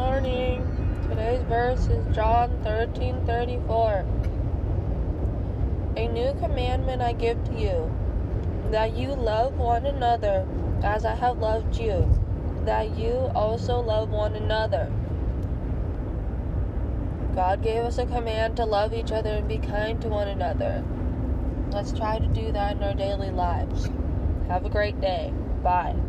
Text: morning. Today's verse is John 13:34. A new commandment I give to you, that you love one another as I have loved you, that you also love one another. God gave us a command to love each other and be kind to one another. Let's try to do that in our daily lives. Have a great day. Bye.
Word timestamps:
morning. 0.00 0.64
Today's 1.10 1.42
verse 1.42 1.86
is 1.88 2.02
John 2.16 2.58
13:34. 2.64 4.06
A 5.94 6.08
new 6.08 6.32
commandment 6.40 7.02
I 7.02 7.12
give 7.12 7.44
to 7.44 7.54
you, 7.54 7.92
that 8.70 8.96
you 8.96 9.14
love 9.14 9.58
one 9.58 9.84
another 9.84 10.48
as 10.82 11.04
I 11.04 11.14
have 11.16 11.36
loved 11.36 11.76
you, 11.76 12.08
that 12.64 12.96
you 12.96 13.30
also 13.34 13.78
love 13.80 14.08
one 14.08 14.36
another. 14.36 14.90
God 17.34 17.62
gave 17.62 17.82
us 17.82 17.98
a 17.98 18.06
command 18.06 18.56
to 18.56 18.64
love 18.64 18.94
each 18.94 19.12
other 19.12 19.34
and 19.36 19.46
be 19.46 19.58
kind 19.58 20.00
to 20.00 20.08
one 20.08 20.28
another. 20.28 20.82
Let's 21.72 21.92
try 21.92 22.18
to 22.18 22.26
do 22.26 22.52
that 22.52 22.76
in 22.78 22.82
our 22.82 22.94
daily 22.94 23.30
lives. 23.30 23.90
Have 24.48 24.64
a 24.64 24.70
great 24.70 24.98
day. 24.98 25.34
Bye. 25.62 26.00